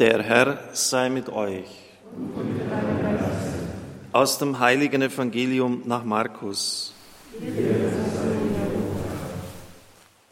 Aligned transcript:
Der 0.00 0.22
Herr 0.22 0.58
sei 0.72 1.10
mit 1.10 1.28
euch. 1.28 1.66
Aus 4.12 4.38
dem 4.38 4.58
heiligen 4.58 5.02
Evangelium 5.02 5.82
nach 5.84 6.04
Markus. 6.04 6.94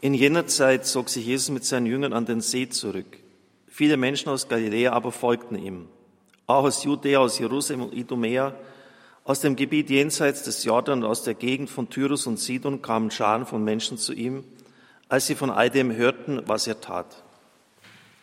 In 0.01 0.15
jener 0.15 0.47
Zeit 0.47 0.87
zog 0.87 1.09
sich 1.09 1.23
Jesus 1.27 1.51
mit 1.51 1.65
seinen 1.65 1.85
Jüngern 1.85 2.13
an 2.13 2.25
den 2.25 2.41
See 2.41 2.67
zurück. 2.67 3.19
Viele 3.67 3.95
Menschen 3.95 4.29
aus 4.29 4.47
Galiläa 4.47 4.91
aber 4.91 5.11
folgten 5.11 5.55
ihm. 5.55 5.85
Auch 6.47 6.63
aus 6.63 6.83
Judäa, 6.83 7.19
aus 7.19 7.37
Jerusalem 7.37 7.83
und 7.83 7.93
Idumea, 7.93 8.55
aus 9.23 9.41
dem 9.41 9.55
Gebiet 9.55 9.91
jenseits 9.91 10.41
des 10.41 10.63
Jordan 10.63 11.03
und 11.03 11.09
aus 11.11 11.21
der 11.21 11.35
Gegend 11.35 11.69
von 11.69 11.91
Tyrus 11.91 12.25
und 12.25 12.39
Sidon 12.39 12.81
kamen 12.81 13.11
Scharen 13.11 13.45
von 13.45 13.63
Menschen 13.63 13.99
zu 13.99 14.13
ihm, 14.13 14.43
als 15.09 15.27
sie 15.27 15.35
von 15.35 15.51
all 15.51 15.69
dem 15.69 15.95
hörten, 15.95 16.41
was 16.47 16.65
er 16.65 16.81
tat. 16.81 17.23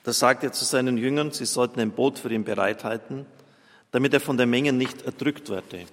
Da 0.06 0.12
sagte 0.12 0.46
er 0.46 0.52
zu 0.52 0.64
seinen 0.64 0.98
Jüngern, 0.98 1.32
sie 1.32 1.46
sollten 1.46 1.80
ein 1.80 1.90
Boot 1.90 2.20
für 2.20 2.32
ihn 2.32 2.44
bereithalten, 2.44 3.26
damit 3.90 4.14
er 4.14 4.20
von 4.20 4.36
der 4.36 4.46
Menge 4.46 4.72
nicht 4.72 5.02
erdrückt 5.02 5.50
werde. 5.50 5.84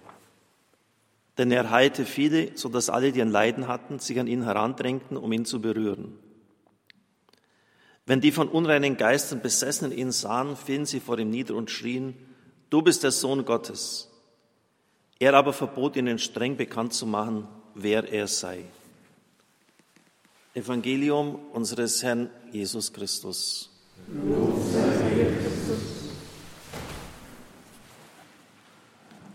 Denn 1.40 1.50
er 1.50 1.72
heilte 1.72 2.06
viele, 2.06 2.56
so 2.56 2.70
dass 2.70 2.92
alle, 2.92 3.12
die 3.12 3.24
ein 3.24 3.32
Leiden 3.32 3.68
hatten, 3.68 3.98
sich 3.98 4.20
an 4.20 4.28
ihn 4.28 4.44
herandrängten, 4.44 5.18
um 5.18 5.34
ihn 5.34 5.46
zu 5.46 5.62
berühren. 5.62 6.20
Wenn 8.06 8.22
die 8.22 8.32
von 8.32 8.50
unreinen 8.50 8.98
Geistern 8.98 9.42
Besessenen 9.42 9.92
ihn 9.92 10.12
sahen, 10.12 10.58
fielen 10.58 10.86
sie 10.86 11.00
vor 11.00 11.18
ihm 11.18 11.32
nieder 11.32 11.56
und 11.56 11.72
schrien, 11.72 12.14
du 12.70 12.84
bist 12.84 13.02
der 13.02 13.10
Sohn 13.10 13.46
Gottes. 13.46 14.12
Er 15.18 15.34
aber 15.34 15.54
verbot 15.54 15.96
ihnen 15.96 16.20
streng 16.20 16.56
bekannt 16.56 16.94
zu 16.94 17.08
machen, 17.08 17.48
wer 17.74 18.08
er 18.14 18.28
sei. 18.28 18.64
Evangelium 20.54 21.34
unseres 21.52 22.04
Herrn 22.04 22.30
Jesus 22.52 22.94
Christus. 22.94 23.73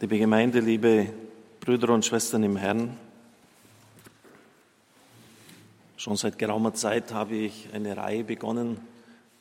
Liebe 0.00 0.18
Gemeinde, 0.18 0.60
liebe 0.60 1.12
Brüder 1.60 1.90
und 1.90 2.04
Schwestern 2.04 2.42
im 2.42 2.56
Herrn, 2.56 2.96
schon 5.96 6.16
seit 6.16 6.38
geraumer 6.38 6.74
Zeit 6.74 7.12
habe 7.12 7.36
ich 7.36 7.68
eine 7.72 7.96
Reihe 7.96 8.24
begonnen, 8.24 8.78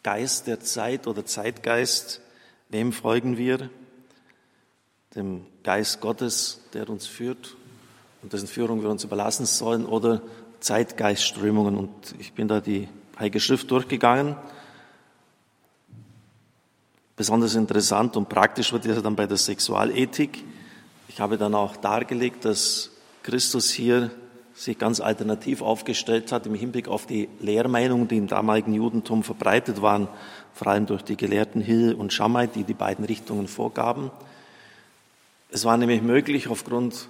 Geist 0.03 0.47
der 0.47 0.59
Zeit 0.59 1.07
oder 1.07 1.25
Zeitgeist. 1.25 2.21
Wem 2.69 2.91
folgen 2.91 3.37
wir? 3.37 3.69
Dem 5.15 5.45
Geist 5.63 6.01
Gottes, 6.01 6.61
der 6.73 6.89
uns 6.89 7.07
führt 7.07 7.55
und 8.21 8.33
dessen 8.33 8.47
Führung 8.47 8.81
wir 8.81 8.89
uns 8.89 9.03
überlassen 9.03 9.45
sollen, 9.45 9.85
oder 9.85 10.21
Zeitgeistströmungen. 10.59 11.75
Und 11.77 12.15
ich 12.19 12.33
bin 12.33 12.47
da 12.47 12.61
die 12.61 12.87
Heilige 13.17 13.39
Schrift 13.39 13.69
durchgegangen 13.71 14.35
Besonders 17.17 17.55
interessant 17.55 18.15
und 18.15 18.29
praktisch 18.29 18.71
wird 18.71 18.85
es 18.85 19.01
dann 19.01 19.15
bei 19.15 19.25
der 19.25 19.37
Sexualethik. 19.37 20.43
Ich 21.07 21.19
habe 21.19 21.39
dann 21.39 21.55
auch 21.55 21.75
dargelegt, 21.75 22.45
dass 22.45 22.91
Christus 23.23 23.71
hier 23.71 24.11
sich 24.53 24.77
ganz 24.77 24.99
alternativ 24.99 25.63
aufgestellt 25.63 26.31
hat 26.31 26.45
im 26.45 26.53
Hinblick 26.53 26.87
auf 26.87 27.07
die 27.07 27.27
Lehrmeinungen, 27.39 28.07
die 28.07 28.17
im 28.17 28.27
damaligen 28.27 28.71
Judentum 28.71 29.23
verbreitet 29.23 29.81
waren, 29.81 30.07
vor 30.53 30.67
allem 30.67 30.85
durch 30.85 31.01
die 31.01 31.17
Gelehrten 31.17 31.59
Hill 31.59 31.95
und 31.95 32.13
Shammai, 32.13 32.45
die 32.45 32.63
die 32.63 32.75
beiden 32.75 33.03
Richtungen 33.03 33.47
vorgaben. 33.47 34.11
Es 35.49 35.65
war 35.65 35.75
nämlich 35.75 36.03
möglich, 36.03 36.49
aufgrund 36.49 37.07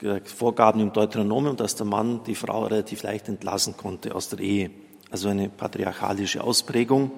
der 0.00 0.24
Vorgaben 0.24 0.80
im 0.80 0.92
Deuteronomium, 0.92 1.56
dass 1.56 1.76
der 1.76 1.86
Mann 1.86 2.24
die 2.24 2.34
Frau 2.34 2.64
relativ 2.64 3.04
leicht 3.04 3.28
entlassen 3.28 3.76
konnte 3.76 4.12
aus 4.12 4.28
der 4.28 4.40
Ehe. 4.40 4.70
Also 5.12 5.28
eine 5.28 5.48
patriarchalische 5.48 6.42
Ausprägung. 6.42 7.12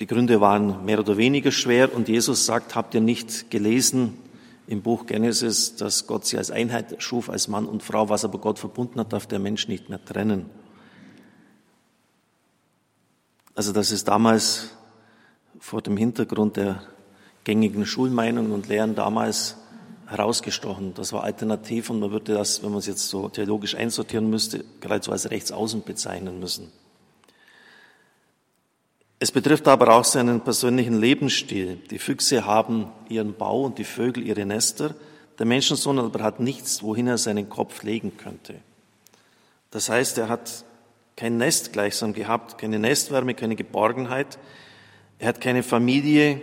Die 0.00 0.06
Gründe 0.06 0.40
waren 0.40 0.82
mehr 0.86 0.98
oder 0.98 1.18
weniger 1.18 1.52
schwer 1.52 1.94
und 1.94 2.08
Jesus 2.08 2.46
sagt, 2.46 2.74
habt 2.74 2.94
ihr 2.94 3.02
nicht 3.02 3.50
gelesen 3.50 4.16
im 4.66 4.80
Buch 4.80 5.04
Genesis, 5.04 5.76
dass 5.76 6.06
Gott 6.06 6.24
sie 6.24 6.38
als 6.38 6.50
Einheit 6.50 7.02
schuf, 7.02 7.28
als 7.28 7.48
Mann 7.48 7.66
und 7.66 7.82
Frau, 7.82 8.08
was 8.08 8.24
aber 8.24 8.38
Gott 8.38 8.58
verbunden 8.58 8.98
hat, 8.98 9.12
darf 9.12 9.26
der 9.26 9.38
Mensch 9.38 9.68
nicht 9.68 9.90
mehr 9.90 10.02
trennen. 10.02 10.46
Also 13.54 13.72
das 13.72 13.90
ist 13.90 14.08
damals 14.08 14.70
vor 15.58 15.82
dem 15.82 15.98
Hintergrund 15.98 16.56
der 16.56 16.82
gängigen 17.44 17.84
Schulmeinungen 17.84 18.52
und 18.52 18.68
Lehren 18.68 18.94
damals 18.94 19.56
herausgestochen. 20.06 20.94
Das 20.94 21.12
war 21.12 21.24
alternativ 21.24 21.90
und 21.90 22.00
man 22.00 22.10
würde 22.10 22.32
das, 22.32 22.62
wenn 22.62 22.70
man 22.70 22.78
es 22.78 22.86
jetzt 22.86 23.08
so 23.08 23.28
theologisch 23.28 23.74
einsortieren 23.74 24.30
müsste, 24.30 24.64
geradezu 24.80 25.12
als 25.12 25.30
rechtsaußen 25.30 25.82
bezeichnen 25.82 26.40
müssen. 26.40 26.72
Es 29.22 29.32
betrifft 29.32 29.68
aber 29.68 29.94
auch 29.94 30.04
seinen 30.04 30.40
persönlichen 30.40 30.98
Lebensstil. 30.98 31.76
Die 31.90 31.98
Füchse 31.98 32.46
haben 32.46 32.90
ihren 33.10 33.34
Bau 33.34 33.64
und 33.64 33.76
die 33.76 33.84
Vögel 33.84 34.26
ihre 34.26 34.46
Nester. 34.46 34.94
Der 35.38 35.44
Menschensohn 35.44 35.98
aber 35.98 36.22
hat 36.24 36.40
nichts, 36.40 36.82
wohin 36.82 37.06
er 37.06 37.18
seinen 37.18 37.50
Kopf 37.50 37.82
legen 37.82 38.16
könnte. 38.16 38.54
Das 39.70 39.90
heißt, 39.90 40.16
er 40.16 40.30
hat 40.30 40.64
kein 41.16 41.36
Nest 41.36 41.74
gleichsam 41.74 42.14
gehabt, 42.14 42.56
keine 42.56 42.78
Nestwärme, 42.78 43.34
keine 43.34 43.56
Geborgenheit. 43.56 44.38
Er 45.18 45.28
hat 45.28 45.42
keine 45.42 45.62
Familie, 45.62 46.40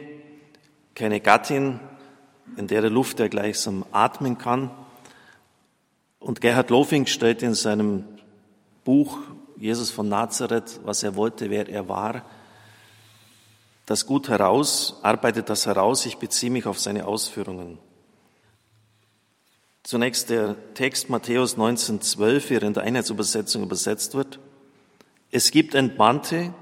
keine 0.94 1.20
Gattin, 1.20 1.80
in 2.58 2.68
der 2.68 2.88
Luft 2.92 3.20
er 3.20 3.30
gleichsam 3.30 3.86
atmen 3.92 4.38
kann. 4.38 4.70
Und 6.20 6.42
Gerhard 6.42 6.70
Lofing 6.70 7.08
stellt 7.08 7.42
in 7.42 7.56
seinem 7.56 8.06
Buch 8.84 9.18
Jesus 9.58 9.90
von 9.90 10.08
Nazareth, 10.10 10.80
was 10.84 11.02
er 11.02 11.16
wollte, 11.16 11.50
wer 11.50 11.68
er 11.68 11.90
war, 11.90 12.24
das 13.88 14.06
gut 14.06 14.28
heraus, 14.28 15.00
arbeitet 15.02 15.50
das 15.50 15.66
heraus, 15.66 16.06
ich 16.06 16.18
beziehe 16.18 16.52
mich 16.52 16.66
auf 16.66 16.78
seine 16.78 17.08
Ausführungen. 17.08 17.80
Zunächst 19.82 20.30
der 20.30 20.58
Text 20.74 21.10
Matthäus 21.10 21.58
19,12, 21.58 22.50
wie 22.50 22.56
er 22.56 22.64
in 22.64 22.74
der 22.74 22.84
Einheitsübersetzung 22.84 23.64
übersetzt 23.64 24.14
wird. 24.14 24.40
Es 25.32 25.52
gibt 25.52 25.74
Entmannte, 25.74 26.54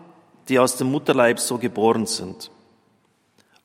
die 0.47 0.59
aus 0.59 0.77
dem 0.77 0.91
Mutterleib 0.91 1.39
so 1.39 1.57
geboren 1.57 2.05
sind. 2.05 2.51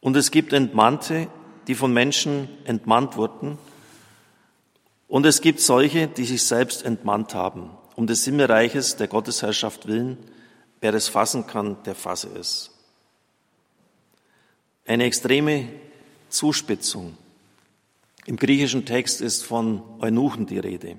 Und 0.01 0.17
es 0.17 0.31
gibt 0.31 0.55
Entmannte, 0.55 1.29
die 1.67 1.75
von 1.75 1.93
Menschen 1.93 2.49
entmannt 2.65 3.19
wurden. 3.19 3.59
Und 5.07 5.27
es 5.27 5.43
gibt 5.43 5.61
solche, 5.61 6.09
die 6.09 6.25
sich 6.25 6.43
selbst 6.45 6.83
entmannt 6.83 7.35
haben, 7.35 7.69
um 7.95 8.07
des 8.07 8.25
Himmelreiches 8.25 8.97
der 8.97 9.09
Gottesherrschaft 9.09 9.87
willen. 9.87 10.17
Wer 10.81 10.95
es 10.95 11.09
fassen 11.09 11.47
kann, 11.47 11.77
der 11.85 11.95
fasse 11.95 12.31
es. 12.39 12.80
Eine 14.87 15.05
extreme 15.05 15.69
Zuspitzung. 16.29 17.17
Im 18.27 18.37
griechischen 18.37 18.85
Text 18.85 19.21
ist 19.21 19.45
von 19.45 19.83
Eunuchen 20.01 20.47
die 20.47 20.59
Rede. 20.59 20.97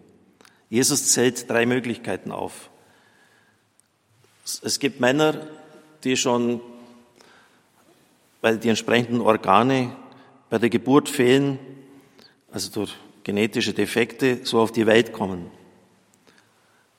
Jesus 0.70 1.12
zählt 1.12 1.50
drei 1.50 1.66
Möglichkeiten 1.66 2.32
auf. 2.32 2.70
Es 4.64 4.80
gibt 4.80 5.00
Männer, 5.00 5.48
die 6.04 6.18
schon, 6.18 6.62
weil 8.42 8.58
die 8.58 8.70
entsprechenden 8.70 9.22
Organe 9.22 9.96
bei 10.50 10.58
der 10.58 10.70
Geburt 10.70 11.10
fehlen, 11.10 11.60
also 12.52 12.72
durch 12.72 12.94
genetische 13.24 13.74
Defekte, 13.74 14.40
so 14.44 14.60
auf 14.60 14.72
die 14.72 14.88
Welt 14.88 15.14
kommen. 15.14 15.52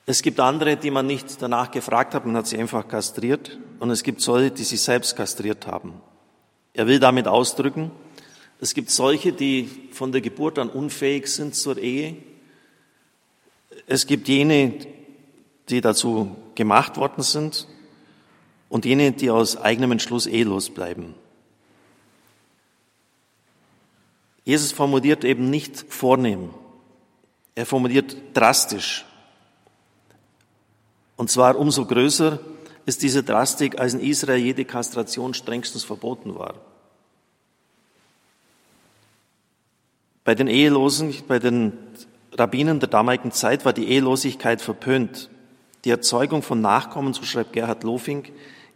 Es 0.05 0.21
gibt 0.21 0.39
andere, 0.39 0.75
die 0.75 0.91
man 0.91 1.07
nicht 1.07 1.41
danach 1.41 1.71
gefragt 1.71 2.13
hat, 2.13 2.25
man 2.25 2.35
hat 2.35 2.47
sie 2.47 2.57
einfach 2.57 2.87
kastriert. 2.87 3.57
Und 3.79 3.89
es 3.89 4.03
gibt 4.03 4.21
solche, 4.21 4.51
die 4.51 4.63
sich 4.63 4.81
selbst 4.81 5.15
kastriert 5.15 5.65
haben. 5.67 6.01
Er 6.73 6.87
will 6.87 6.99
damit 6.99 7.27
ausdrücken, 7.27 7.91
es 8.59 8.73
gibt 8.73 8.89
solche, 8.91 9.33
die 9.33 9.89
von 9.91 10.13
der 10.13 10.21
Geburt 10.21 10.57
an 10.57 10.69
unfähig 10.69 11.27
sind 11.27 11.53
zur 11.53 11.77
Ehe. 11.77 12.15
Es 13.87 14.07
gibt 14.07 14.29
jene, 14.29 14.75
die 15.67 15.81
dazu 15.81 16.37
gemacht 16.55 16.95
worden 16.95 17.23
sind 17.23 17.67
und 18.69 18.85
jene, 18.85 19.11
die 19.11 19.29
aus 19.29 19.57
eigenem 19.57 19.91
Entschluss 19.91 20.27
ehelos 20.27 20.69
bleiben. 20.69 21.13
Jesus 24.45 24.71
formuliert 24.71 25.25
eben 25.25 25.49
nicht 25.49 25.85
vornehm. 25.89 26.51
Er 27.55 27.65
formuliert 27.65 28.15
drastisch. 28.33 29.05
Und 31.17 31.29
zwar 31.29 31.57
umso 31.57 31.85
größer, 31.85 32.39
ist 32.85 33.01
diese 33.01 33.23
Drastik, 33.23 33.79
als 33.79 33.93
in 33.93 33.99
Israel 33.99 34.39
jede 34.39 34.65
Kastration 34.65 35.33
strengstens 35.33 35.83
verboten 35.83 36.35
war. 36.35 36.55
Bei 40.23 40.35
den 40.35 40.47
Ehelosen, 40.47 41.13
bei 41.27 41.39
den 41.39 41.73
Rabbinen 42.33 42.79
der 42.79 42.89
damaligen 42.89 43.31
Zeit 43.31 43.65
war 43.65 43.73
die 43.73 43.87
Ehelosigkeit 43.87 44.61
verpönt. 44.61 45.29
Die 45.85 45.89
Erzeugung 45.89 46.41
von 46.41 46.61
Nachkommen, 46.61 47.13
so 47.13 47.23
schreibt 47.23 47.53
Gerhard 47.53 47.83
Lofing, 47.83 48.23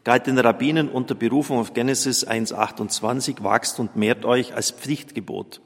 galt 0.04 0.28
den 0.28 0.38
Rabbinen 0.38 0.90
unter 0.90 1.16
Berufung 1.16 1.60
auf 1.60 1.74
Genesis 1.74 2.28
1.28, 2.28 3.44
wachst 3.44 3.80
und 3.80 3.96
mehrt 3.96 4.26
euch 4.26 4.54
als 4.54 4.72
Pflichtgebot. 4.72 5.62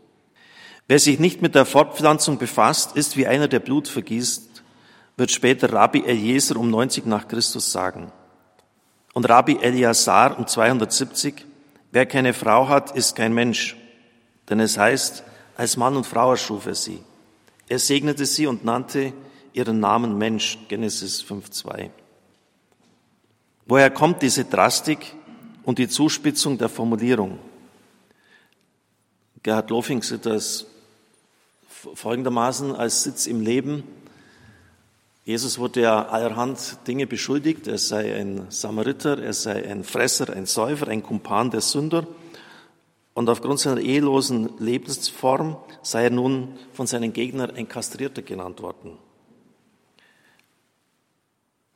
Wer 0.88 1.00
sich 1.00 1.20
nicht 1.20 1.42
mit 1.42 1.56
der 1.56 1.66
Fortpflanzung 1.66 2.38
befasst, 2.38 2.96
ist 2.96 3.18
wie 3.18 3.28
einer, 3.28 3.48
der 3.48 3.60
Blut 3.60 3.88
vergießt, 3.88 4.64
wird 5.18 5.32
später 5.32 5.72
Rabbi 5.72 6.04
Eliezer 6.06 6.58
um 6.58 6.70
90 6.70 7.06
nach 7.06 7.28
Christus 7.28 7.72
sagen. 7.72 8.12
Und 9.14 9.28
Rabbi 9.28 9.58
Eliasar 9.62 10.38
um 10.38 10.48
270, 10.48 11.46
wer 11.92 12.06
keine 12.06 12.34
Frau 12.34 12.68
hat, 12.70 12.96
ist 12.96 13.16
kein 13.16 13.34
Mensch. 13.34 13.76
Denn 14.50 14.60
es 14.60 14.78
heißt, 14.78 15.24
als 15.56 15.78
Mann 15.78 15.96
und 15.96 16.06
Frau 16.06 16.32
erschuf 16.32 16.66
er 16.66 16.76
sie. 16.76 17.04
Er 17.68 17.80
segnete 17.80 18.26
sie 18.26 18.48
und 18.48 18.66
nannte 18.66 19.14
ihren 19.54 19.80
Namen 19.80 20.18
Mensch, 20.18 20.58
Genesis 20.68 21.24
5.2. 21.24 21.90
Woher 23.66 23.90
kommt 23.90 24.22
diese 24.22 24.46
Drastik 24.46 25.16
und 25.64 25.78
die 25.78 25.88
Zuspitzung 25.88 26.58
der 26.58 26.70
Formulierung? 26.70 27.40
Gerhard 29.44 29.70
Lofing 29.70 30.04
sieht 30.04 30.26
das 30.26 30.66
folgendermaßen 31.68 32.76
als 32.76 33.04
Sitz 33.04 33.26
im 33.26 33.42
Leben. 33.42 33.84
Jesus 35.24 35.60
wurde 35.60 35.82
ja 35.82 36.08
allerhand 36.08 36.88
Dinge 36.88 37.06
beschuldigt. 37.06 37.68
Er 37.68 37.78
sei 37.78 38.16
ein 38.16 38.48
Samariter, 38.50 39.22
er 39.22 39.34
sei 39.34 39.70
ein 39.70 39.84
Fresser, 39.84 40.34
ein 40.34 40.48
Säufer, 40.48 40.88
ein 40.88 41.04
Kumpan 41.04 41.52
der 41.52 41.62
Sünder. 41.62 42.08
Und 43.14 43.30
aufgrund 43.30 43.60
seiner 43.60 43.82
ehelosen 43.82 44.50
Lebensform 44.58 45.58
sei 45.84 46.06
er 46.06 46.10
nun 46.10 46.58
von 46.74 46.88
seinen 46.88 47.14
Gegnern 47.14 47.52
ein 47.52 47.68
Kastrierter 47.68 48.24
genannt 48.24 48.62
worden. 48.62 48.98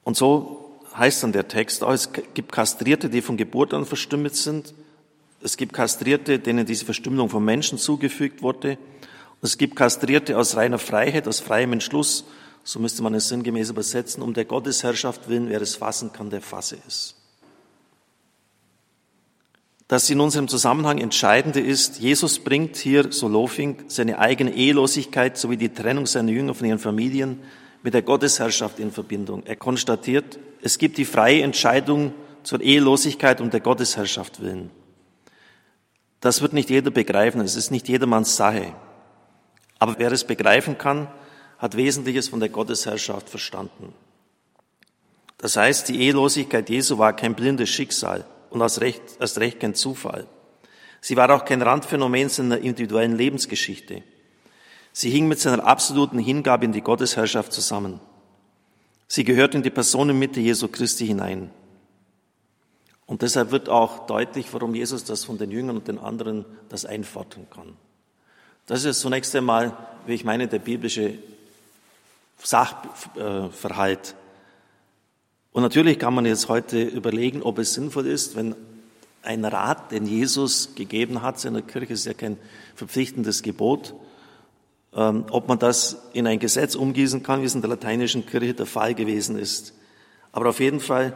Und 0.04 0.18
so 0.18 0.80
heißt 0.96 1.24
dann 1.24 1.32
der 1.32 1.48
Text, 1.48 1.84
oh, 1.84 1.92
es 1.92 2.12
gibt 2.14 2.52
Kastrierte, 2.52 3.10
die 3.10 3.22
von 3.22 3.38
Geburt 3.38 3.74
an 3.74 3.86
verstümmelt 3.86 4.36
sind. 4.36 4.74
Es 5.42 5.58
gibt 5.58 5.74
Kastrierte, 5.74 6.40
denen 6.40 6.66
diese 6.66 6.86
Verstümmelung 6.86 7.30
von 7.30 7.44
Menschen 7.44 7.78
zugefügt 7.78 8.42
wurde. 8.42 8.78
Und 9.42 9.44
es 9.44 9.58
gibt 9.58 9.76
Kastrierte 9.76 10.38
aus 10.38 10.56
reiner 10.56 10.80
Freiheit, 10.80 11.28
aus 11.28 11.42
freiem 11.42 11.74
Entschluss. 11.74 12.26
So 12.68 12.80
müsste 12.80 13.04
man 13.04 13.14
es 13.14 13.30
sinngemäß 13.30 13.70
übersetzen. 13.70 14.24
Um 14.24 14.34
der 14.34 14.44
Gottesherrschaft 14.44 15.30
willen, 15.30 15.50
wer 15.50 15.62
es 15.62 15.76
fassen 15.76 16.12
kann, 16.12 16.32
der 16.32 16.42
fasse 16.42 16.78
es. 16.88 17.16
Das 19.88 20.10
in 20.10 20.20
unserem 20.20 20.48
Zusammenhang 20.48 20.98
Entscheidende 20.98 21.60
ist, 21.60 22.00
Jesus 22.00 22.40
bringt 22.40 22.76
hier, 22.76 23.12
so 23.12 23.28
Lofing, 23.28 23.84
seine 23.88 24.18
eigene 24.18 24.52
Ehelosigkeit 24.52 25.38
sowie 25.38 25.58
die 25.58 25.70
Trennung 25.70 26.08
seiner 26.08 26.32
Jünger 26.32 26.56
von 26.56 26.66
ihren 26.66 26.80
Familien 26.80 27.40
mit 27.84 27.94
der 27.94 28.02
Gottesherrschaft 28.02 28.80
in 28.80 28.92
Verbindung. 28.92 29.44
Er 29.46 29.58
konstatiert, 29.58 30.40
es 30.64 30.80
gibt 30.80 30.98
die 30.98 31.06
freie 31.06 31.44
Entscheidung 31.44 32.16
zur 32.42 32.62
Ehelosigkeit 32.62 33.42
um 33.42 33.52
der 33.52 33.60
Gottesherrschaft 33.60 34.42
willen. 34.42 34.72
Das 36.20 36.42
wird 36.42 36.54
nicht 36.54 36.72
jeder 36.72 36.90
begreifen, 36.90 37.42
es 37.42 37.56
ist 37.56 37.70
nicht 37.70 37.88
jedermanns 37.88 38.36
Sache. 38.36 38.74
Aber 39.78 40.00
wer 40.00 40.12
es 40.12 40.24
begreifen 40.24 40.80
kann, 40.80 41.10
hat 41.58 41.78
Wesentliches 41.78 42.30
von 42.30 42.40
der 42.40 42.50
Gottesherrschaft 42.50 43.30
verstanden. 43.30 43.94
Das 45.38 45.58
heißt, 45.58 45.90
die 45.90 46.02
Ehelosigkeit 46.02 46.70
Jesu 46.70 46.98
war 46.98 47.16
kein 47.16 47.36
blindes 47.36 47.70
Schicksal 47.70 48.26
und 48.50 48.62
erst 48.62 48.82
recht, 48.82 49.02
erst 49.20 49.40
recht 49.40 49.60
kein 49.60 49.76
Zufall. 49.76 50.28
Sie 51.02 51.16
war 51.16 51.30
auch 51.30 51.46
kein 51.46 51.62
Randphänomen 51.62 52.30
seiner 52.30 52.58
individuellen 52.58 53.16
Lebensgeschichte. 53.16 54.02
Sie 54.92 55.10
hing 55.10 55.28
mit 55.28 55.40
seiner 55.40 55.66
absoluten 55.66 56.20
Hingabe 56.20 56.66
in 56.66 56.72
die 56.72 56.82
Gottesherrschaft 56.82 57.52
zusammen. 57.52 58.00
Sie 59.08 59.24
gehört 59.24 59.54
in 59.54 59.62
die 59.62 59.70
Personenmitte 59.70 60.40
Jesu 60.40 60.68
Christi 60.68 61.06
hinein. 61.06 61.52
Und 63.06 63.22
deshalb 63.22 63.52
wird 63.52 63.70
auch 63.70 64.08
deutlich, 64.08 64.52
warum 64.52 64.74
Jesus 64.74 65.04
das 65.04 65.26
von 65.26 65.38
den 65.38 65.52
Jüngern 65.52 65.78
und 65.78 65.88
den 65.88 66.00
anderen 66.00 66.46
das 66.70 66.86
einfordern 66.86 67.46
kann. 67.54 67.78
Das 68.66 68.84
ist 68.84 69.02
zunächst 69.02 69.36
einmal, 69.36 69.78
wie 70.08 70.14
ich 70.14 70.24
meine, 70.24 70.48
der 70.48 70.60
biblische 70.60 71.20
Sachverhalt. 72.38 74.16
Und 75.52 75.64
natürlich 75.64 76.00
kann 76.00 76.14
man 76.14 76.26
jetzt 76.26 76.50
heute 76.50 76.84
überlegen, 76.84 77.42
ob 77.42 77.60
es 77.60 77.74
sinnvoll 77.74 78.08
ist, 78.08 78.36
wenn 78.36 78.56
ein 79.24 79.46
Rat, 79.46 79.92
den 79.92 80.06
Jesus 80.06 80.76
gegeben 80.76 81.22
hat, 81.22 81.44
in 81.46 81.54
der 81.54 81.64
Kirche 81.64 81.94
ist 81.94 82.06
ja 82.06 82.14
kein 82.14 82.38
verpflichtendes 82.76 83.42
Gebot, 83.42 83.96
ähm, 84.94 85.26
ob 85.32 85.48
man 85.48 85.58
das 85.58 85.98
in 86.14 86.28
ein 86.28 86.40
Gesetz 86.40 86.76
umgießen 86.76 87.24
kann, 87.24 87.42
wie 87.42 87.46
es 87.46 87.56
in 87.56 87.62
der 87.62 87.70
lateinischen 87.70 88.26
Kirche 88.26 88.54
der 88.54 88.66
Fall 88.66 88.94
gewesen 88.94 89.38
ist. 89.38 89.74
Aber 90.32 90.50
auf 90.50 90.60
jeden 90.60 90.80
Fall 90.80 91.14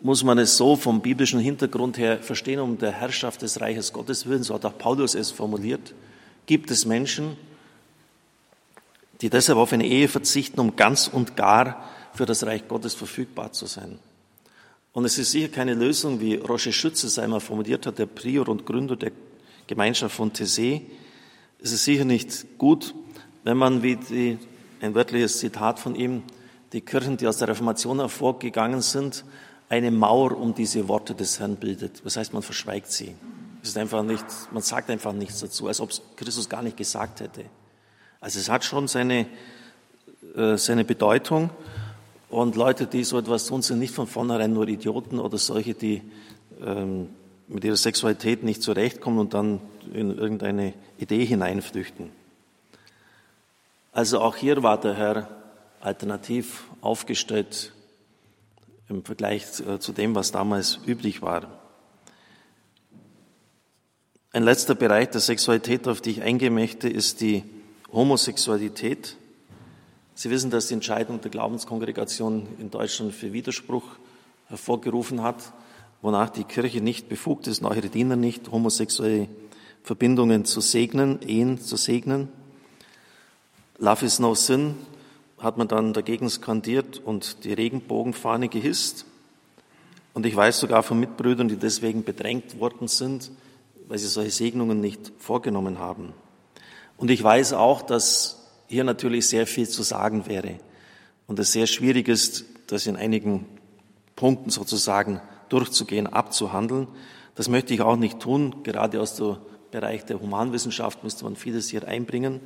muss 0.00 0.24
man 0.24 0.38
es 0.38 0.56
so 0.56 0.76
vom 0.76 1.02
biblischen 1.02 1.40
Hintergrund 1.40 1.98
her 1.98 2.22
verstehen, 2.22 2.60
um 2.60 2.78
der 2.78 2.92
Herrschaft 2.92 3.42
des 3.42 3.60
Reiches 3.60 3.92
Gottes 3.92 4.26
willen, 4.26 4.42
so 4.42 4.54
hat 4.54 4.64
auch 4.64 4.78
Paulus 4.78 5.14
es 5.14 5.30
formuliert, 5.30 5.94
gibt 6.46 6.70
es 6.70 6.86
Menschen, 6.86 7.36
die 9.20 9.30
deshalb 9.30 9.58
auf 9.58 9.72
eine 9.72 9.86
Ehe 9.86 10.08
verzichten, 10.08 10.60
um 10.60 10.76
ganz 10.76 11.08
und 11.08 11.36
gar 11.36 11.84
für 12.14 12.26
das 12.26 12.44
Reich 12.44 12.66
Gottes 12.68 12.94
verfügbar 12.94 13.52
zu 13.52 13.66
sein. 13.66 13.98
Und 14.92 15.04
es 15.04 15.18
ist 15.18 15.30
sicher 15.30 15.48
keine 15.48 15.74
Lösung, 15.74 16.20
wie 16.20 16.34
Roger 16.34 16.72
Schütze 16.72 17.06
es 17.06 17.18
einmal 17.18 17.40
formuliert 17.40 17.86
hat, 17.86 17.98
der 17.98 18.06
Prior 18.06 18.48
und 18.48 18.66
Gründer 18.66 18.96
der 18.96 19.12
Gemeinschaft 19.66 20.16
von 20.16 20.32
Tessé, 20.32 20.82
es 21.62 21.72
ist 21.72 21.84
sicher 21.84 22.04
nicht 22.04 22.58
gut, 22.58 22.94
wenn 23.44 23.56
man, 23.56 23.82
wie 23.82 23.96
die, 23.96 24.38
ein 24.80 24.94
wörtliches 24.94 25.38
Zitat 25.38 25.78
von 25.78 25.94
ihm, 25.94 26.22
die 26.72 26.80
Kirchen, 26.80 27.16
die 27.18 27.26
aus 27.26 27.36
der 27.36 27.48
Reformation 27.48 27.98
hervorgegangen 28.00 28.80
sind, 28.80 29.24
eine 29.68 29.90
Mauer 29.90 30.36
um 30.36 30.54
diese 30.54 30.88
Worte 30.88 31.14
des 31.14 31.38
Herrn 31.38 31.56
bildet. 31.56 32.02
Das 32.04 32.16
heißt, 32.16 32.32
man 32.32 32.42
verschweigt 32.42 32.90
sie. 32.90 33.14
Es 33.62 33.70
ist 33.70 33.78
einfach 33.78 34.02
nicht, 34.02 34.24
man 34.52 34.62
sagt 34.62 34.88
einfach 34.90 35.12
nichts 35.12 35.40
dazu, 35.40 35.68
als 35.68 35.80
ob 35.80 35.90
es 35.90 36.02
Christus 36.16 36.48
gar 36.48 36.62
nicht 36.62 36.76
gesagt 36.76 37.20
hätte. 37.20 37.44
Also 38.20 38.38
es 38.38 38.50
hat 38.50 38.64
schon 38.64 38.86
seine, 38.86 39.26
äh, 40.36 40.56
seine 40.56 40.84
Bedeutung. 40.84 41.50
Und 42.28 42.54
Leute, 42.54 42.86
die 42.86 43.02
so 43.02 43.18
etwas 43.18 43.46
tun, 43.46 43.62
sind 43.62 43.78
nicht 43.78 43.94
von 43.94 44.06
vornherein 44.06 44.52
nur 44.52 44.68
Idioten 44.68 45.18
oder 45.18 45.38
solche, 45.38 45.74
die 45.74 46.02
ähm, 46.64 47.08
mit 47.48 47.64
ihrer 47.64 47.76
Sexualität 47.76 48.44
nicht 48.44 48.62
zurechtkommen 48.62 49.18
und 49.18 49.34
dann 49.34 49.60
in 49.92 50.16
irgendeine 50.16 50.74
Idee 50.98 51.24
hineinflüchten. 51.24 52.10
Also 53.92 54.20
auch 54.20 54.36
hier 54.36 54.62
war 54.62 54.78
der 54.78 54.94
Herr 54.94 55.28
alternativ 55.80 56.64
aufgestellt 56.80 57.72
im 58.88 59.04
Vergleich 59.04 59.44
äh, 59.60 59.80
zu 59.80 59.92
dem, 59.92 60.14
was 60.14 60.30
damals 60.30 60.78
üblich 60.86 61.22
war. 61.22 61.48
Ein 64.32 64.44
letzter 64.44 64.76
Bereich 64.76 65.10
der 65.10 65.20
Sexualität, 65.20 65.88
auf 65.88 66.00
die 66.00 66.10
ich 66.10 66.22
eingehen 66.22 66.54
möchte, 66.54 66.88
ist 66.88 67.20
die 67.20 67.42
Homosexualität. 67.92 69.16
Sie 70.14 70.30
wissen, 70.30 70.50
dass 70.50 70.68
die 70.68 70.74
Entscheidung 70.74 71.20
der 71.20 71.30
Glaubenskongregation 71.30 72.46
in 72.58 72.70
Deutschland 72.70 73.14
für 73.14 73.32
Widerspruch 73.32 73.84
hervorgerufen 74.48 75.22
hat 75.22 75.52
wonach 76.02 76.30
die 76.30 76.44
Kirche 76.44 76.80
nicht 76.80 77.08
befugt 77.08 77.46
ist, 77.46 77.62
und 77.62 77.76
ihre 77.76 77.88
Diener 77.88 78.16
nicht, 78.16 78.50
homosexuelle 78.50 79.28
Verbindungen 79.82 80.44
zu 80.44 80.60
segnen, 80.60 81.20
Ehen 81.22 81.60
zu 81.60 81.76
segnen. 81.76 82.28
Love 83.78 84.04
is 84.04 84.18
no 84.18 84.34
sin 84.34 84.74
hat 85.38 85.56
man 85.56 85.68
dann 85.68 85.94
dagegen 85.94 86.28
skandiert 86.28 86.98
und 86.98 87.44
die 87.44 87.54
Regenbogenfahne 87.54 88.50
gehisst. 88.50 89.06
Und 90.12 90.26
ich 90.26 90.36
weiß 90.36 90.60
sogar 90.60 90.82
von 90.82 91.00
Mitbrüdern, 91.00 91.48
die 91.48 91.56
deswegen 91.56 92.04
bedrängt 92.04 92.60
worden 92.60 92.88
sind, 92.88 93.30
weil 93.88 93.96
sie 93.96 94.08
solche 94.08 94.32
Segnungen 94.32 94.82
nicht 94.82 95.12
vorgenommen 95.18 95.78
haben. 95.78 96.12
Und 97.00 97.10
ich 97.10 97.24
weiß 97.24 97.54
auch, 97.54 97.80
dass 97.80 98.46
hier 98.68 98.84
natürlich 98.84 99.26
sehr 99.26 99.46
viel 99.46 99.66
zu 99.66 99.82
sagen 99.82 100.26
wäre 100.26 100.60
und 101.26 101.38
es 101.38 101.50
sehr 101.50 101.66
schwierig 101.66 102.08
ist, 102.08 102.44
das 102.66 102.86
in 102.86 102.94
einigen 102.94 103.46
Punkten 104.16 104.50
sozusagen 104.50 105.22
durchzugehen, 105.48 106.06
abzuhandeln. 106.06 106.88
Das 107.36 107.48
möchte 107.48 107.72
ich 107.72 107.80
auch 107.80 107.96
nicht 107.96 108.20
tun. 108.20 108.62
Gerade 108.64 109.00
aus 109.00 109.16
dem 109.16 109.38
Bereich 109.70 110.04
der 110.04 110.20
Humanwissenschaft 110.20 111.02
müsste 111.02 111.24
man 111.24 111.36
vieles 111.36 111.70
hier 111.70 111.88
einbringen. 111.88 112.38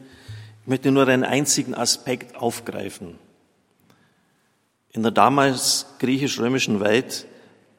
Ich 0.62 0.68
möchte 0.68 0.92
nur 0.92 1.08
einen 1.08 1.24
einzigen 1.24 1.74
Aspekt 1.74 2.36
aufgreifen. 2.36 3.18
In 4.92 5.02
der 5.02 5.10
damals 5.10 5.86
griechisch-römischen 5.98 6.78
Welt 6.78 7.26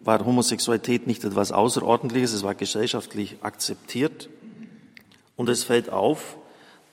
war 0.02 0.26
Homosexualität 0.26 1.08
nicht 1.08 1.24
etwas 1.24 1.54
Außerordentliches, 1.54 2.34
es 2.34 2.44
war 2.44 2.54
gesellschaftlich 2.54 3.38
akzeptiert. 3.40 4.30
Und 5.38 5.48
es 5.48 5.64
fällt 5.64 5.90
auf, 5.90 6.38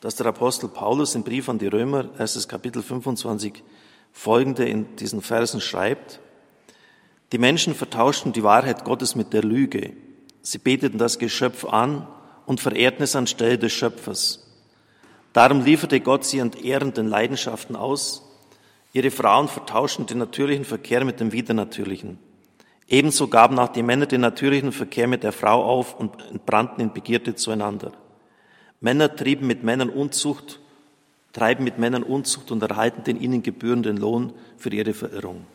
dass 0.02 0.16
der 0.16 0.26
Apostel 0.26 0.68
Paulus 0.68 1.14
im 1.14 1.23
Brief 1.23 1.49
an 1.49 1.59
die 1.59 1.68
Römer, 1.68 2.06
erstes 2.18 2.49
Kapitel 2.49 2.82
25, 2.82 3.62
folgende 4.11 4.64
in 4.64 4.97
diesen 4.97 5.23
Versen 5.23 5.61
schreibt. 5.61 6.18
Die 7.30 7.38
Menschen 7.38 7.73
vertauschten 7.73 8.32
die 8.32 8.42
Wahrheit 8.42 8.85
Gottes 8.85 9.14
mit 9.14 9.32
der 9.32 9.44
Lüge. 9.44 9.92
Sie 10.42 10.59
beteten 10.59 10.99
das 10.99 11.21
Geschöpf 11.21 11.64
an 11.64 12.09
und 12.47 12.61
verehrten 12.61 13.04
es 13.04 13.14
anstelle 13.14 13.59
des 13.59 13.73
Schöpfers. 13.73 14.44
Darum 15.32 15.64
lieferte 15.64 16.00
Gott 16.00 16.25
sie 16.25 16.40
entehrenden 16.40 17.06
Leidenschaften 17.06 17.76
aus. 17.76 18.28
Ihre 18.92 19.12
Frauen 19.12 19.47
vertauschten 19.47 20.06
den 20.06 20.18
natürlichen 20.18 20.64
Verkehr 20.64 21.04
mit 21.04 21.21
dem 21.21 21.30
Widernatürlichen. 21.30 22.18
Ebenso 22.88 23.28
gaben 23.28 23.56
auch 23.61 23.68
die 23.68 23.85
Männer 23.85 24.06
den 24.06 24.23
natürlichen 24.23 24.73
Verkehr 24.73 25.06
mit 25.06 25.23
der 25.23 25.32
Frau 25.32 25.62
auf 25.62 25.94
und 25.94 26.21
entbrannten 26.28 26.82
in 26.82 26.92
Begierde 26.92 27.37
zueinander. 27.37 27.92
Männer 28.83 29.15
trieben 29.15 29.47
mit 29.47 29.62
Männern 29.62 29.89
Unzucht, 29.89 30.59
treiben 31.33 31.65
mit 31.65 31.79
Männern 31.79 32.03
Unzucht 32.03 32.51
und 32.51 32.62
erhalten 32.62 33.05
den 33.05 33.19
ihnen 33.19 33.43
gebührenden 33.43 33.97
Lohn 33.97 34.33
für 34.59 34.71
ihre 34.71 34.93
Verirrung. 34.93 35.47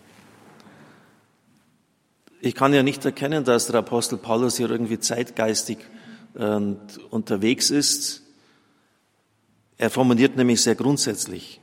Ich 2.39 2.55
kann 2.55 2.73
ja 2.73 2.83
nicht 2.83 3.03
erkennen, 3.03 3.43
dass 3.43 3.67
der 3.67 3.75
Apostel 3.75 4.17
Paulus 4.17 4.57
hier 4.57 4.69
irgendwie 4.69 4.99
zeitgeistig 4.99 5.79
äh, 6.35 6.59
unterwegs 7.09 7.69
ist. 7.69 8.23
Er 9.77 9.89
formuliert 9.89 10.37
nämlich 10.37 10.61
sehr 10.61 10.75
grundsätzlich. 10.75 11.59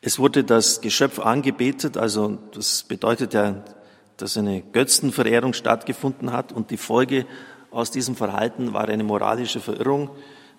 Es 0.00 0.18
wurde 0.18 0.42
das 0.42 0.80
Geschöpf 0.80 1.20
angebetet, 1.20 1.96
also 1.96 2.38
das 2.52 2.82
bedeutet 2.82 3.32
ja, 3.32 3.64
dass 4.16 4.36
eine 4.36 4.60
Götzenverehrung 4.60 5.54
stattgefunden 5.54 6.32
hat 6.32 6.52
und 6.52 6.70
die 6.70 6.76
Folge 6.76 7.26
aus 7.74 7.90
diesem 7.90 8.14
Verhalten 8.14 8.72
war 8.72 8.88
eine 8.88 9.02
moralische 9.02 9.60
Verirrung, 9.60 10.10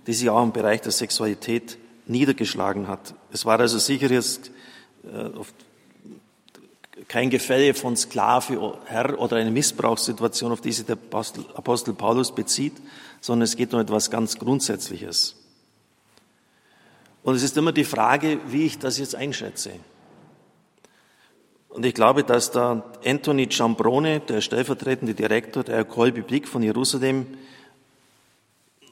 die 0.05 0.13
sich 0.13 0.29
auch 0.29 0.43
im 0.43 0.51
Bereich 0.51 0.81
der 0.81 0.91
Sexualität 0.91 1.77
niedergeschlagen 2.07 2.87
hat. 2.87 3.15
Es 3.31 3.45
war 3.45 3.59
also 3.59 3.79
sicher 3.79 4.11
jetzt 4.11 4.51
äh, 5.03 5.29
kein 7.07 7.29
Gefälle 7.29 7.73
von 7.73 7.95
Sklave, 7.95 8.77
Herr 8.85 9.17
oder 9.19 9.37
eine 9.37 9.51
Missbrauchssituation, 9.51 10.51
auf 10.51 10.61
die 10.61 10.71
sich 10.71 10.85
der 10.85 10.97
Apostel 11.55 11.93
Paulus 11.93 12.33
bezieht, 12.33 12.73
sondern 13.21 13.43
es 13.43 13.55
geht 13.55 13.73
um 13.73 13.79
etwas 13.79 14.11
ganz 14.11 14.37
Grundsätzliches. 14.37 15.35
Und 17.23 17.35
es 17.35 17.43
ist 17.43 17.57
immer 17.57 17.71
die 17.71 17.83
Frage, 17.83 18.39
wie 18.47 18.65
ich 18.65 18.77
das 18.77 18.97
jetzt 18.97 19.15
einschätze. 19.15 19.71
Und 21.75 21.85
ich 21.85 21.93
glaube, 21.93 22.23
dass 22.23 22.51
da 22.51 22.85
Anthony 23.03 23.49
Ciambrone, 23.49 24.21
der 24.21 24.39
stellvertretende 24.39 25.13
Direktor 25.13 25.61
der 25.61 25.85
École 25.85 26.13
Biblique 26.13 26.47
von 26.47 26.63
Jerusalem, 26.63 27.27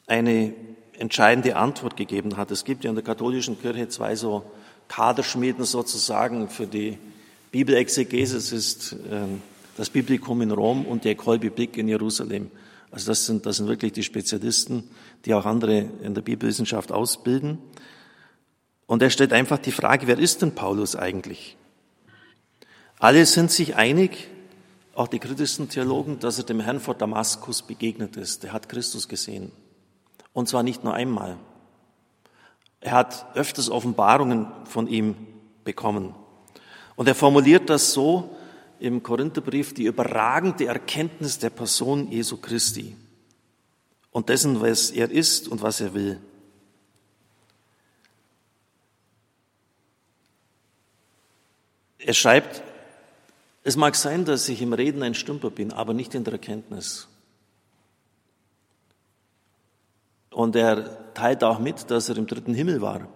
eine 0.05 0.53
entscheidende 0.99 1.55
Antwort 1.55 1.95
gegeben 1.95 2.35
hat. 2.35 2.51
Es 2.51 2.65
gibt 2.65 2.83
ja 2.83 2.89
in 2.89 2.97
der 2.97 3.05
katholischen 3.05 3.57
Kirche 3.57 3.87
zwei 3.87 4.17
so 4.17 4.43
Kaderschmieden 4.89 5.63
sozusagen 5.63 6.49
für 6.49 6.67
die 6.67 6.97
Bibelexegese. 7.53 8.35
Es 8.35 8.51
ist 8.51 8.97
ähm, 9.09 9.41
das 9.77 9.89
Biblikum 9.89 10.41
in 10.41 10.51
Rom 10.51 10.85
und 10.85 11.05
die 11.05 11.15
École 11.15 11.39
Biblique 11.39 11.77
in 11.77 11.87
Jerusalem. 11.87 12.51
Also 12.91 13.11
das 13.11 13.25
sind, 13.25 13.45
das 13.45 13.55
sind 13.55 13.69
wirklich 13.69 13.93
die 13.93 14.03
Spezialisten, 14.03 14.83
die 15.23 15.33
auch 15.33 15.45
andere 15.45 15.89
in 16.03 16.15
der 16.15 16.21
Bibelwissenschaft 16.21 16.91
ausbilden. 16.91 17.59
Und 18.87 19.01
er 19.01 19.09
stellt 19.09 19.31
einfach 19.31 19.59
die 19.59 19.71
Frage, 19.71 20.05
wer 20.07 20.19
ist 20.19 20.41
denn 20.41 20.53
Paulus 20.53 20.97
eigentlich? 20.97 21.55
Alle 23.03 23.25
sind 23.25 23.51
sich 23.51 23.75
einig, 23.75 24.29
auch 24.95 25.09
die 25.09 25.19
kritischsten 25.19 25.67
Theologen, 25.67 26.19
dass 26.21 26.37
er 26.37 26.45
dem 26.45 26.61
Herrn 26.61 26.79
vor 26.79 26.95
Damaskus 26.95 27.61
begegnet 27.61 28.15
ist. 28.15 28.45
Er 28.45 28.53
hat 28.53 28.69
Christus 28.69 29.09
gesehen. 29.09 29.51
Und 30.31 30.47
zwar 30.47 30.63
nicht 30.63 30.85
nur 30.85 30.93
einmal. 30.93 31.35
Er 32.79 32.93
hat 32.93 33.35
öfters 33.35 33.69
Offenbarungen 33.69 34.47
von 34.63 34.87
ihm 34.87 35.17
bekommen. 35.65 36.15
Und 36.95 37.09
er 37.09 37.13
formuliert 37.13 37.69
das 37.69 37.91
so 37.91 38.37
im 38.79 39.03
Korintherbrief, 39.03 39.73
die 39.73 39.83
überragende 39.83 40.67
Erkenntnis 40.67 41.39
der 41.39 41.49
Person 41.49 42.09
Jesu 42.09 42.37
Christi 42.37 42.95
und 44.11 44.29
dessen, 44.29 44.61
was 44.61 44.91
er 44.91 45.11
ist 45.11 45.49
und 45.49 45.61
was 45.61 45.81
er 45.81 45.93
will. 45.93 46.21
Er 51.97 52.13
schreibt, 52.13 52.63
es 53.63 53.75
mag 53.75 53.95
sein, 53.95 54.25
dass 54.25 54.49
ich 54.49 54.61
im 54.61 54.73
Reden 54.73 55.03
ein 55.03 55.13
Stümper 55.13 55.49
bin, 55.49 55.71
aber 55.71 55.93
nicht 55.93 56.15
in 56.15 56.23
der 56.23 56.33
Erkenntnis. 56.33 57.07
Und 60.31 60.55
er 60.55 61.13
teilt 61.13 61.43
auch 61.43 61.59
mit, 61.59 61.89
dass 61.91 62.09
er 62.09 62.17
im 62.17 62.27
dritten 62.27 62.53
Himmel 62.53 62.81
war, 62.81 63.07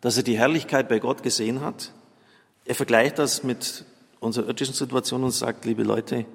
dass 0.00 0.16
er 0.16 0.22
die 0.22 0.36
Herrlichkeit 0.36 0.88
bei 0.88 0.98
Gott 0.98 1.22
gesehen 1.22 1.60
hat. 1.60 1.92
Er 2.64 2.74
vergleicht 2.74 3.18
das 3.18 3.44
mit 3.44 3.84
unserer 4.18 4.48
irdischen 4.48 4.74
Situation 4.74 5.22
und 5.22 5.30
sagt, 5.30 5.64
liebe 5.64 5.84
Leute, 5.84 6.26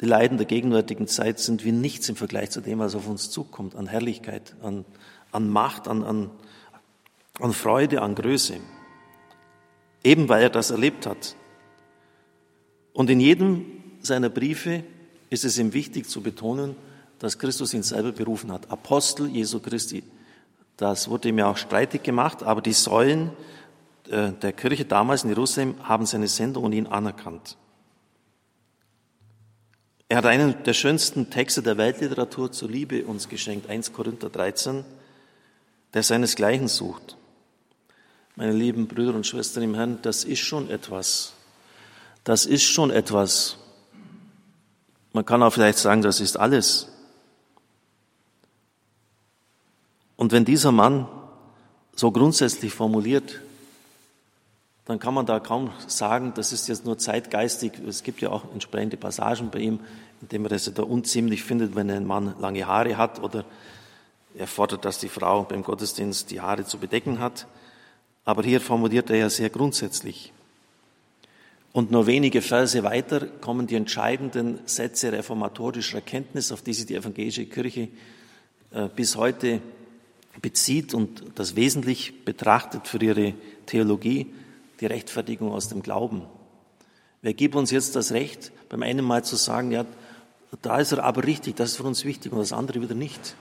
die 0.00 0.06
Leiden 0.06 0.36
der 0.36 0.46
gegenwärtigen 0.46 1.06
Zeit 1.06 1.38
sind 1.38 1.64
wie 1.64 1.72
nichts 1.72 2.08
im 2.08 2.16
Vergleich 2.16 2.50
zu 2.50 2.60
dem, 2.60 2.80
was 2.80 2.94
auf 2.94 3.08
uns 3.08 3.30
zukommt, 3.30 3.74
an 3.74 3.86
Herrlichkeit, 3.86 4.54
an, 4.62 4.84
an 5.32 5.48
Macht, 5.48 5.88
an, 5.88 6.04
an, 6.04 6.30
an 7.40 7.52
Freude, 7.52 8.02
an 8.02 8.14
Größe 8.14 8.60
eben 10.04 10.28
weil 10.28 10.42
er 10.42 10.50
das 10.50 10.70
erlebt 10.70 11.06
hat. 11.06 11.34
Und 12.94 13.10
in 13.10 13.20
jedem 13.20 13.66
seiner 14.00 14.30
Briefe 14.30 14.84
ist 15.28 15.44
es 15.44 15.58
ihm 15.58 15.74
wichtig 15.74 16.08
zu 16.08 16.22
betonen, 16.22 16.76
dass 17.18 17.38
Christus 17.38 17.74
ihn 17.74 17.82
selber 17.82 18.12
berufen 18.12 18.50
hat. 18.50 18.70
Apostel 18.70 19.28
Jesu 19.28 19.60
Christi. 19.60 20.02
Das 20.76 21.10
wurde 21.10 21.28
ihm 21.28 21.38
ja 21.38 21.50
auch 21.50 21.56
streitig 21.56 22.02
gemacht, 22.02 22.42
aber 22.42 22.62
die 22.62 22.72
Säulen 22.72 23.30
äh, 24.08 24.32
der 24.32 24.52
Kirche 24.52 24.84
damals 24.84 25.24
in 25.24 25.30
Jerusalem 25.30 25.74
haben 25.82 26.06
seine 26.06 26.28
Sendung 26.28 26.64
und 26.64 26.72
ihn 26.72 26.86
anerkannt. 26.86 27.56
Er 30.08 30.18
hat 30.18 30.26
einen 30.26 30.62
der 30.64 30.74
schönsten 30.74 31.30
Texte 31.30 31.62
der 31.62 31.76
Weltliteratur 31.76 32.52
zur 32.52 32.70
Liebe 32.70 33.04
uns 33.04 33.28
geschenkt, 33.28 33.68
1 33.68 33.92
Korinther 33.92 34.30
13, 34.30 34.84
der 35.94 36.02
seinesgleichen 36.02 36.68
sucht. 36.68 37.16
Meine 38.36 38.52
lieben 38.52 38.86
Brüder 38.86 39.14
und 39.14 39.26
Schwestern 39.26 39.64
im 39.64 39.74
Herrn, 39.74 39.98
das 40.02 40.24
ist 40.24 40.40
schon 40.40 40.70
etwas. 40.70 41.34
Das 42.24 42.46
ist 42.46 42.62
schon 42.62 42.90
etwas. 42.90 43.58
Man 45.12 45.24
kann 45.24 45.42
auch 45.42 45.52
vielleicht 45.52 45.78
sagen, 45.78 46.02
das 46.02 46.20
ist 46.20 46.36
alles. 46.38 46.88
Und 50.16 50.32
wenn 50.32 50.44
dieser 50.44 50.72
Mann 50.72 51.06
so 51.94 52.10
grundsätzlich 52.10 52.72
formuliert, 52.72 53.40
dann 54.86 54.98
kann 54.98 55.14
man 55.14 55.26
da 55.26 55.40
kaum 55.40 55.70
sagen, 55.86 56.32
das 56.34 56.52
ist 56.52 56.68
jetzt 56.68 56.84
nur 56.84 56.98
zeitgeistig. 56.98 57.72
Es 57.86 58.02
gibt 58.02 58.20
ja 58.20 58.30
auch 58.30 58.44
entsprechende 58.52 58.96
Passagen 58.96 59.50
bei 59.50 59.60
ihm, 59.60 59.80
in 60.20 60.28
denen 60.28 60.42
man 60.42 60.50
das 60.50 60.72
da 60.72 60.82
unziemlich 60.82 61.42
findet, 61.42 61.74
wenn 61.74 61.90
ein 61.90 62.06
Mann 62.06 62.34
lange 62.38 62.66
Haare 62.66 62.96
hat 62.96 63.22
oder 63.22 63.44
er 64.36 64.46
fordert, 64.46 64.84
dass 64.84 64.98
die 64.98 65.08
Frau 65.08 65.44
beim 65.44 65.62
Gottesdienst 65.62 66.30
die 66.30 66.40
Haare 66.40 66.64
zu 66.64 66.78
bedecken 66.78 67.18
hat. 67.20 67.46
Aber 68.24 68.42
hier 68.42 68.60
formuliert 68.60 69.10
er 69.10 69.16
ja 69.16 69.30
sehr 69.30 69.50
grundsätzlich. 69.50 70.32
Und 71.74 71.90
nur 71.90 72.06
wenige 72.06 72.40
Verse 72.40 72.84
weiter 72.84 73.26
kommen 73.26 73.66
die 73.66 73.74
entscheidenden 73.74 74.60
Sätze 74.64 75.10
reformatorischer 75.10 75.96
Erkenntnis, 75.96 76.52
auf 76.52 76.62
die 76.62 76.72
sich 76.72 76.86
die 76.86 76.94
evangelische 76.94 77.46
Kirche 77.46 77.88
äh, 78.70 78.88
bis 78.94 79.16
heute 79.16 79.60
bezieht 80.40 80.94
und 80.94 81.24
das 81.34 81.56
wesentlich 81.56 82.24
betrachtet 82.24 82.86
für 82.86 83.02
ihre 83.02 83.34
Theologie, 83.66 84.32
die 84.78 84.86
Rechtfertigung 84.86 85.50
aus 85.50 85.68
dem 85.68 85.82
Glauben. 85.82 86.22
Wer 87.22 87.34
gibt 87.34 87.56
uns 87.56 87.72
jetzt 87.72 87.96
das 87.96 88.12
Recht, 88.12 88.52
beim 88.68 88.84
einen 88.84 89.04
Mal 89.04 89.24
zu 89.24 89.34
sagen, 89.34 89.72
ja, 89.72 89.84
da 90.62 90.78
ist 90.78 90.92
er 90.92 91.02
aber 91.02 91.24
richtig, 91.24 91.56
das 91.56 91.72
ist 91.72 91.78
für 91.78 91.82
uns 91.82 92.04
wichtig 92.04 92.30
und 92.30 92.38
das 92.38 92.52
andere 92.52 92.82
wieder 92.82 92.94
nicht? 92.94 93.34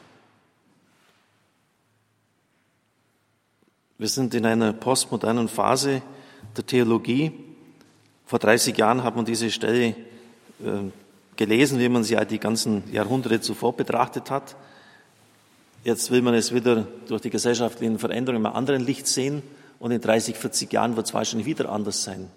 Wir 4.00 4.08
sind 4.08 4.34
in 4.34 4.48
einer 4.48 4.74
postmodernen 4.74 5.50
Phase 5.50 6.02
der 6.58 6.66
Theologie. 6.66 7.32
Vor 8.34 8.40
30 8.40 8.76
Jahren 8.76 9.04
hat 9.04 9.16
man 9.16 9.26
diese 9.26 9.52
Stelle 9.52 9.90
äh, 9.90 9.96
gelesen, 11.36 11.78
wie 11.78 11.88
man 11.88 12.04
sie 12.04 12.18
die 12.26 12.40
ganzen 12.40 12.84
Jahrhunderte 12.92 13.42
zuvor 13.42 13.78
betrachtet 13.78 14.32
hat. 14.32 14.56
Jetzt 15.84 16.10
will 16.10 16.24
man 16.24 16.34
es 16.34 16.52
wieder 16.52 16.88
durch 17.08 17.22
die 17.22 17.30
gesellschaftlichen 17.30 18.00
Veränderungen 18.00 18.42
in 18.42 18.48
einem 18.48 18.56
anderen 18.56 18.84
Licht 18.84 19.06
sehen 19.06 19.44
und 19.78 19.92
in 19.92 20.02
30, 20.02 20.36
40 20.36 20.74
Jahren 20.74 20.96
wird 20.96 21.06
es 21.06 21.14
wahrscheinlich 21.14 21.46
wieder 21.46 21.70
anders 21.70 22.04
sein. 22.04 22.28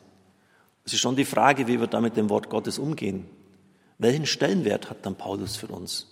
Es 0.85 0.93
ist 0.93 1.01
schon 1.01 1.17
die 1.17 1.25
Frage, 1.25 1.67
wie 1.67 1.81
wir 1.81 1.87
da 1.87 2.03
mit 2.03 2.19
dem 2.19 2.29
Wort 2.29 2.51
Gottes 2.51 2.79
umgehen. 2.79 3.25
Welchen 3.97 4.27
Stellenwert 4.27 4.91
hat 4.91 4.99
dann 5.07 5.15
Paulus 5.15 5.57
für 5.57 5.69
uns? 5.69 6.09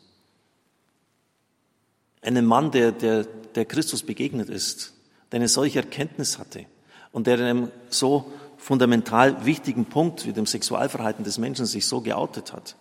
Einen 2.23 2.47
Mann, 2.47 2.71
der, 2.71 2.91
der, 2.91 3.25
der 3.55 3.67
Christus 3.67 4.03
begegnet 4.03 4.49
ist, 4.49 4.95
der 5.31 5.41
eine 5.41 5.49
solche 5.49 5.81
Erkenntnis 5.81 6.38
hatte 6.38 6.64
und 7.12 7.26
der 7.26 7.38
in 7.38 7.45
einem 7.45 7.71
so 7.91 8.33
fundamental 8.64 9.44
wichtigen 9.44 9.85
Punkt 9.85 10.25
wie 10.26 10.33
dem 10.33 10.47
Sexualverhalten 10.47 11.23
des 11.23 11.37
Menschen 11.37 11.66
sich 11.66 11.87
so 11.87 12.00
geoutet 12.00 12.54
hat. 12.54 12.76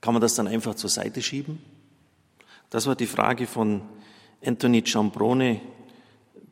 Kann 0.00 0.14
man 0.14 0.20
das 0.20 0.34
dann 0.34 0.48
einfach 0.48 0.74
zur 0.74 0.90
Seite 0.90 1.22
schieben? 1.22 1.62
Das 2.68 2.88
war 2.88 2.96
die 2.96 3.06
Frage 3.06 3.46
von 3.46 3.82
Anthony 4.44 4.82
Ciambrone, 4.82 5.60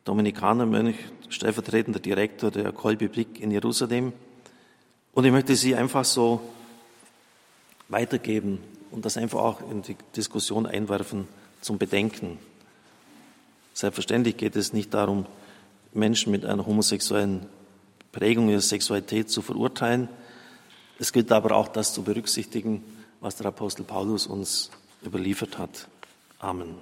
Dominikanermönch, 0.05 0.95
stellvertretender 1.27 1.99
Direktor 1.99 2.49
der 2.49 2.69
École 2.71 2.95
Biblique 2.95 3.41
in 3.41 3.51
Jerusalem. 3.51 4.13
Und 5.11 5.25
ich 5.25 5.31
möchte 5.33 5.57
sie 5.57 5.75
einfach 5.75 6.05
so 6.05 6.39
weitergeben 7.89 8.59
und 8.89 9.03
das 9.03 9.17
einfach 9.17 9.39
auch 9.39 9.69
in 9.69 9.81
die 9.81 9.97
Diskussion 10.15 10.65
einwerfen 10.65 11.27
zum 11.59 11.77
Bedenken. 11.77 12.39
Selbstverständlich 13.73 14.37
geht 14.37 14.55
es 14.55 14.71
nicht 14.71 14.93
darum, 14.93 15.25
Menschen 15.93 16.31
mit 16.31 16.45
einer 16.45 16.65
homosexuellen 16.65 17.47
Prägung 18.11 18.49
ihrer 18.49 18.61
Sexualität 18.61 19.29
zu 19.29 19.41
verurteilen. 19.41 20.09
Es 20.99 21.11
gilt 21.11 21.31
aber 21.31 21.55
auch 21.55 21.67
das 21.67 21.93
zu 21.93 22.03
berücksichtigen, 22.03 22.83
was 23.19 23.35
der 23.35 23.47
Apostel 23.47 23.83
Paulus 23.83 24.27
uns 24.27 24.71
überliefert 25.05 25.57
hat. 25.57 25.87
Amen. 26.39 26.75